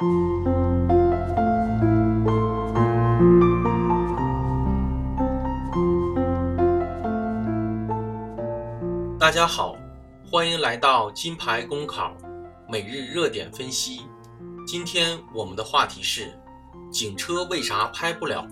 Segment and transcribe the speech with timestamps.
[0.00, 0.06] 大
[9.30, 9.76] 家好，
[10.24, 12.16] 欢迎来到金牌公考
[12.66, 14.00] 每日热点分析。
[14.66, 16.32] 今天我们的话题是：
[16.90, 18.48] 警车为啥拍不了？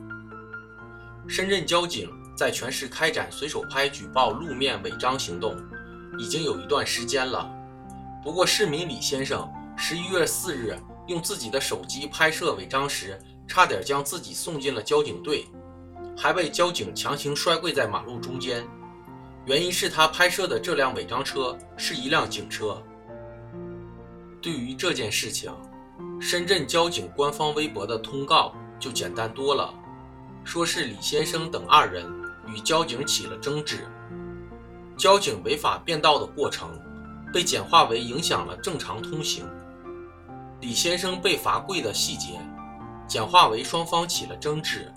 [1.26, 5.56] 深圳交警在全市开展随手拍举报路面违章行动，
[6.18, 7.50] 已经有一段时间了。
[8.22, 10.78] 不过，市民李先生十一月四日
[11.08, 15.46] 用自己的手机拍摄违章时，差点将自己送进了交警队，
[16.16, 18.64] 还被交警强行摔跪在马路中间。
[19.46, 22.82] 原因是他拍摄的这辆违章车是一辆警车。
[24.42, 25.50] 对于这件事情，
[26.20, 29.72] 深圳交警官方微博的通告就简单多了，
[30.44, 32.04] 说是李先生等二人
[32.46, 33.88] 与交警起了争执，
[34.98, 36.68] 交警违法变道的过程
[37.32, 39.46] 被简化为影响了正常通行，
[40.60, 42.40] 李先生被罚跪的细节
[43.06, 44.92] 简化为双方起了争执。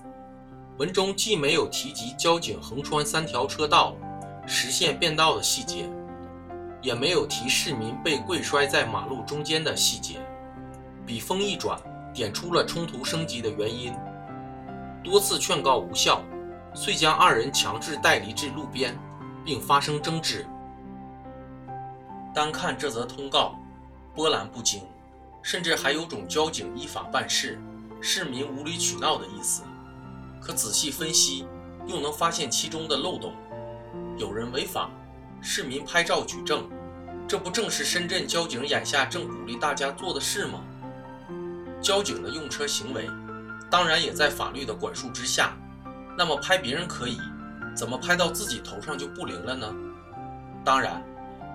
[0.77, 3.95] 文中既没有提及交警横穿三条车道。
[4.47, 5.87] 实现变道的细节，
[6.81, 10.19] 也没有提市民被跪摔在马路中间的细节。
[11.05, 11.79] 笔锋一转，
[12.11, 13.93] 点出了冲突升级的原因。
[15.03, 16.23] 多次劝告无效，
[16.73, 18.97] 遂将二人强制带离至路边，
[19.45, 20.45] 并发生争执。
[22.33, 23.55] 单看这则通告，
[24.15, 24.81] 波澜不惊，
[25.41, 27.59] 甚至还有种交警依法办事、
[28.01, 29.63] 市民无理取闹的意思。
[30.39, 31.45] 可仔细分析，
[31.87, 33.33] 又能发现其中的漏洞。
[34.17, 34.89] 有人违法，
[35.41, 36.69] 市民拍照举证，
[37.27, 40.61] 这不正是深圳交警眼下正鼓励大家做的事吗？
[41.81, 43.09] 交警的用车行为，
[43.69, 45.57] 当然也在法律的管束之下。
[46.17, 47.17] 那么拍别人可以，
[47.75, 49.73] 怎么拍到自己头上就不灵了呢？
[50.63, 51.03] 当然，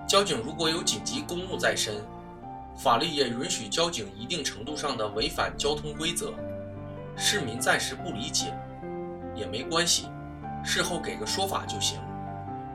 [0.07, 2.03] 交警如果有紧急公务在身，
[2.77, 6.33] 法律也允许交警一定程度上的违反交通规则。
[7.15, 8.55] 市民暂时不理解
[9.35, 10.07] 也没关系，
[10.63, 11.99] 事后给个说法就行。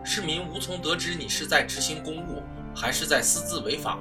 [0.03, 2.43] 市民无从得知你是在执行公务
[2.75, 3.97] 还是在私自违法，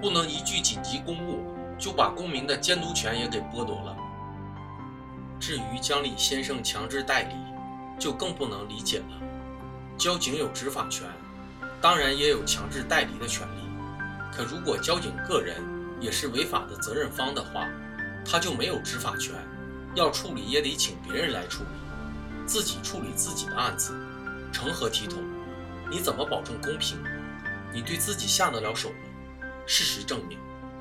[0.00, 1.44] 不能一句紧急公务
[1.78, 3.94] 就把公民的监督权也给剥夺了。
[5.38, 7.34] 至于将李先生强制带离，
[7.98, 9.20] 就更不能理解了。
[9.98, 11.06] 交警有执法权，
[11.82, 13.63] 当然也有强制带离的权利。
[14.36, 15.62] 可如果交警个人
[16.00, 17.68] 也是违法的责任方的话，
[18.26, 19.32] 他就没有执法权，
[19.94, 21.68] 要处理也得请别人来处理，
[22.44, 23.94] 自己处理自己的案子，
[24.52, 25.22] 成何体统？
[25.88, 26.98] 你怎么保证公平？
[27.72, 28.96] 你对自己下得了手吗？
[29.66, 30.36] 事实证明，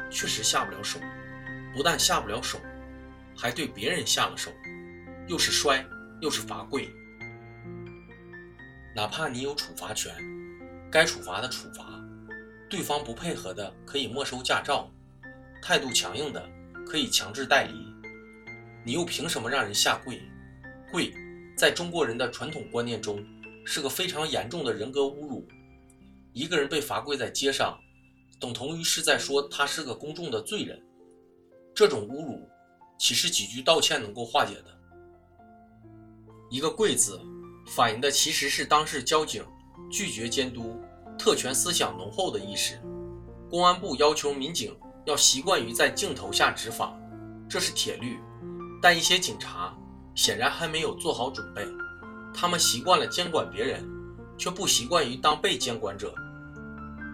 [0.09, 0.99] 确实下不了手。
[1.75, 2.59] 不但下不了手，
[3.35, 4.51] 还对别人下了手，
[5.27, 5.85] 又是摔，
[6.21, 6.89] 又是罚跪。
[8.95, 10.13] 哪怕你有处罚权，
[10.91, 11.92] 该处罚的处罚，
[12.73, 14.89] 对方不配合的可以没收驾照，
[15.61, 16.43] 态度强硬的
[16.87, 17.93] 可以强制代理。
[18.83, 20.19] 你又凭什么让人下跪？
[20.91, 21.13] 跪，
[21.55, 23.23] 在中国人的传统观念中。
[23.63, 25.47] 是个非常严重的人格侮辱。
[26.33, 27.79] 一个人被罚跪在街上，
[28.39, 30.81] 等同于是在说他是个公众的罪人。
[31.75, 32.49] 这种侮辱，
[32.97, 34.77] 岂是几句道歉能够化解的？
[36.49, 37.21] 一个“跪”字，
[37.67, 39.45] 反映的其实是当事交警
[39.91, 40.81] 拒绝监督、
[41.17, 42.79] 特权思想浓厚的意识。
[43.49, 44.75] 公安部要求民警
[45.05, 46.93] 要习惯于在镜头下执法，
[47.47, 48.19] 这是铁律。
[48.81, 49.73] 但一些警察
[50.15, 51.65] 显然还没有做好准备。
[52.33, 53.87] 他们习惯了监管别人，
[54.37, 56.13] 却不习惯于当被监管者。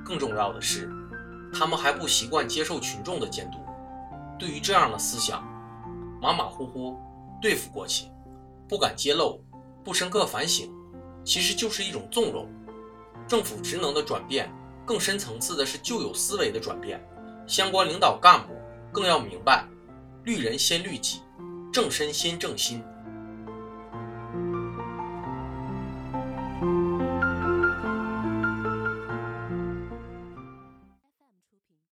[0.06, 0.90] 更重要的是，
[1.54, 3.60] 他们还不习惯接受群众的监督。
[4.40, 5.44] 对于这样的思想，
[6.22, 6.98] 马马虎虎
[7.42, 8.08] 对付过去，
[8.68, 9.44] 不敢揭露，
[9.84, 10.72] 不深刻反省，
[11.24, 12.48] 其实就是一种纵容。
[13.30, 14.52] 政府职能的转变，
[14.84, 17.00] 更深层次的是旧有思维的转变。
[17.46, 18.56] 相关领导干部
[18.92, 19.68] 更要明白：
[20.24, 21.22] 律人先律己，
[21.72, 22.84] 正身先正心。